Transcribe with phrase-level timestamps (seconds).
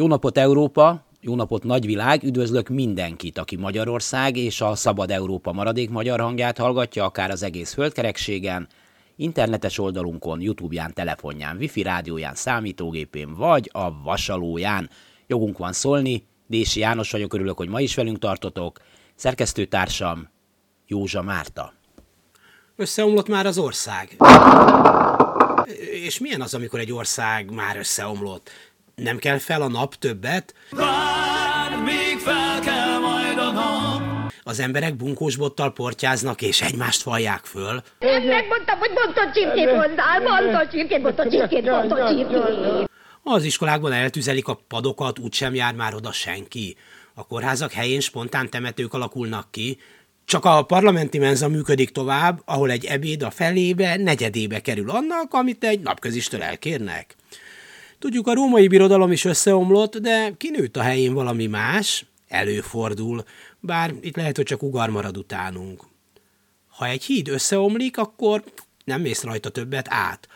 [0.00, 5.90] Jó napot Európa, jó napot nagyvilág, üdvözlök mindenkit, aki Magyarország és a Szabad Európa maradék
[5.90, 8.68] magyar hangját hallgatja, akár az egész földkerekségen,
[9.16, 14.90] internetes oldalunkon, Youtube-ján, telefonján, wifi rádióján, számítógépén vagy a vasalóján.
[15.26, 18.80] Jogunk van szólni, Dési János vagyok, örülök, hogy ma is velünk tartotok.
[19.14, 20.28] Szerkesztőtársam
[20.86, 21.72] Józsa Márta.
[22.76, 24.16] Összeomlott már az ország.
[25.90, 28.50] És milyen az, amikor egy ország már összeomlott?
[28.98, 30.54] Nem kell fel a nap többet?
[30.70, 34.32] Vár, még fel kell majd a nap.
[34.42, 37.82] Az emberek bunkósbottal portyáznak és egymást fallják föl.
[37.98, 42.90] Én megmondtam, hogy bontott csirkét hozzá, bontott csirkét, bontott csirkét, bontott csirkét.
[43.22, 46.76] Az iskolákban eltüzelik a padokat, úgysem jár már oda senki.
[47.14, 49.78] A kórházak helyén spontán temetők alakulnak ki,
[50.24, 55.64] csak a parlamenti menza működik tovább, ahol egy ebéd a felébe, negyedébe kerül annak, amit
[55.64, 57.16] egy napközistől elkérnek.
[57.98, 63.24] Tudjuk, a római birodalom is összeomlott, de kinőtt a helyén valami más, előfordul,
[63.60, 65.82] bár itt lehet, hogy csak ugar marad utánunk.
[66.68, 68.44] Ha egy híd összeomlik, akkor
[68.84, 70.28] nem mész rajta többet át.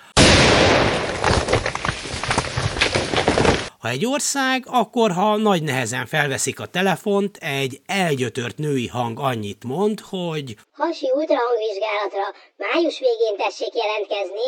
[3.83, 9.65] Ha egy ország, akkor ha nagy nehezen felveszik a telefont, egy elgyötört női hang annyit
[9.65, 14.47] mond, hogy Hasi ultrahangvizsgálatra május végén tessék jelentkezni,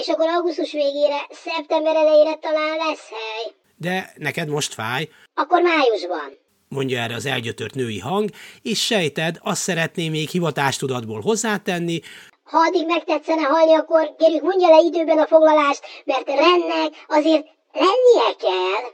[0.00, 3.52] és akkor augusztus végére, szeptember elejére talán lesz hely.
[3.76, 6.38] de neked most fáj, Akkor májusban.
[6.68, 8.30] mondja erre az elgyötört női hang,
[8.62, 12.00] és sejted, azt szeretné még hivatástudatból hozzátenni,
[12.42, 18.36] Ha addig megtetszene halni, akkor kérjük mondja le időben a foglalást, mert rennek azért lennie
[18.38, 18.92] kell.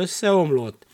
[0.00, 0.86] összeomlott.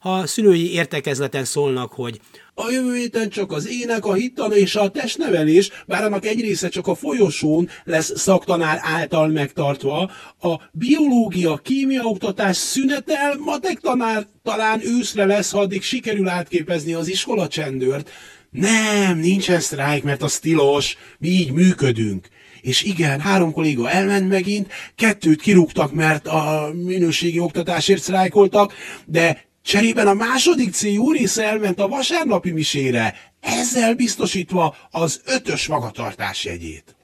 [0.00, 2.20] Ha a szülői értekezleten szólnak, hogy
[2.58, 6.68] A jövő héten csak az ének, a hittan és a testnevelés, bár annak egy része
[6.68, 14.80] csak a folyosón lesz szaktanár által megtartva, a biológia, kémia oktatás szünetel, matek tanár talán
[14.84, 18.10] őszre lesz, ha addig sikerül átképezni az iskola csendőrt.
[18.50, 22.28] Nem, nincsen sztrájk, mert az tilos, mi így működünk.
[22.60, 28.72] És igen, három kolléga elment megint, kettőt kirúgtak, mert a minőségi oktatásért sztrájkoltak,
[29.06, 30.82] de Cserében a második C
[31.12, 36.96] része elment a vasárnapi misére, ezzel biztosítva az ötös magatartás jegyét.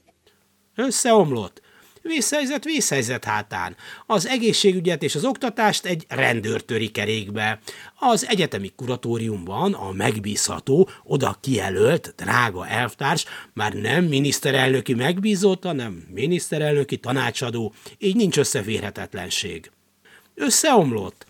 [0.74, 1.60] összeomlott.
[2.02, 3.76] Vészhelyzet, vészhelyzet hátán.
[4.06, 7.60] Az egészségügyet és az oktatást egy rendőr töri kerékbe.
[7.98, 16.96] Az egyetemi kuratóriumban a megbízható, oda kijelölt, drága elvtárs már nem miniszterelnöki megbízott, hanem miniszterelnöki
[16.96, 19.70] tanácsadó, így nincs összeférhetetlenség.
[20.34, 21.26] Összeomlott.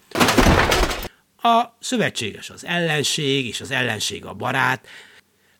[1.42, 4.86] A szövetséges az ellenség, és az ellenség a barát.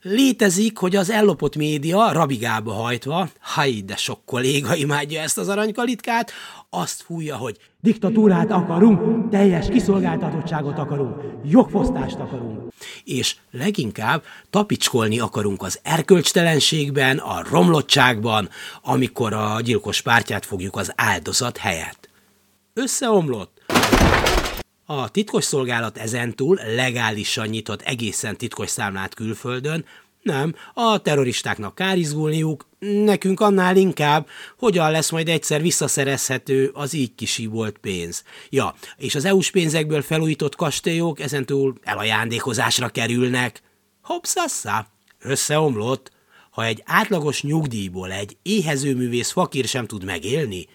[0.03, 6.33] Létezik, hogy az ellopott média rabigába hajtva, haj, de sok kolléga imádja ezt az aranykalitkát,
[6.71, 12.73] azt fújja, hogy diktatúrát akarunk, teljes kiszolgáltatottságot akarunk, jogfosztást akarunk.
[13.05, 18.49] És leginkább tapicskolni akarunk az erkölcstelenségben, a romlottságban,
[18.83, 22.09] amikor a gyilkos pártját fogjuk az áldozat helyett.
[22.75, 23.61] Összeomlott.
[24.85, 29.85] A titkosszolgálat ezentúl legálisan nyitott egészen titkos számlát külföldön,
[30.23, 34.29] nem, a terroristáknak kárizgulniuk, nekünk annál inkább,
[34.59, 38.25] hogyan lesz majd egyszer visszaszerezhető az így kisíbolt pénz.
[38.51, 43.63] Ja, és az EU-s pénzekből felújított kastélyok ezentúl elajándékozásra kerülnek.
[44.03, 44.87] Hoppszasszá,
[45.21, 46.11] összeomlott.
[46.51, 50.67] Ha egy átlagos nyugdíjból egy éhezőművész fakír sem tud megélni,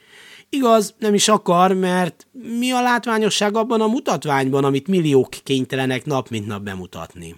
[0.49, 6.29] Igaz, nem is akar, mert mi a látványosság abban a mutatványban, amit milliók kénytelenek nap
[6.29, 7.35] mint nap bemutatni?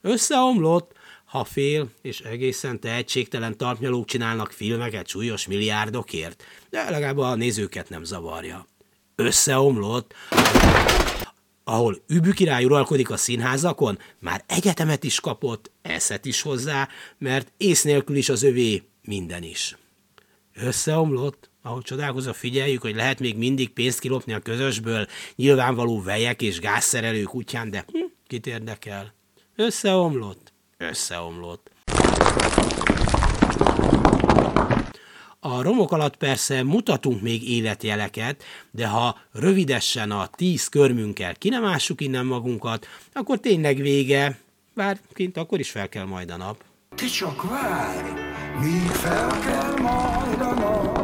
[0.00, 0.92] Összeomlott,
[1.24, 8.04] ha fél és egészen tehetségtelen tartnyalók csinálnak filmeket súlyos milliárdokért, de legalább a nézőket nem
[8.04, 8.66] zavarja.
[9.14, 10.14] Összeomlott,
[11.64, 16.88] ahol Übü király uralkodik a színházakon, már egyetemet is kapott, eszet is hozzá,
[17.18, 19.76] mert ész nélkül is az övé minden is.
[20.54, 25.06] Összeomlott, ahogy csodálkozva figyeljük, hogy lehet még mindig pénzt kilopni a közösből,
[25.36, 29.14] nyilvánvaló vejek és gázszerelők útján, de hm, kit érdekel?
[29.56, 30.52] Összeomlott?
[30.76, 31.70] Összeomlott.
[35.40, 41.64] A romok alatt persze mutatunk még életjeleket, de ha rövidesen a tíz körmünkkel ki nem
[41.64, 44.38] ássuk innen magunkat, akkor tényleg vége,
[44.74, 46.64] bár kint akkor is fel kell majd a nap.
[46.94, 48.08] Te csak várj,
[48.60, 50.95] míg fel kell majd a nap.